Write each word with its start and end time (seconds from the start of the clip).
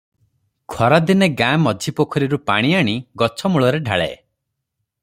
ଖରାଦିନେ 0.75 1.27
ଗାଁ 1.41 1.59
ମଝି 1.65 1.93
ପୋଖରୀରୁ 2.01 2.41
ପାଣି 2.51 2.73
ଆଣି 2.81 2.97
ଗଛ 3.25 3.55
ମୂଳରେ 3.55 3.85
ଢାଳେ। 3.91 4.11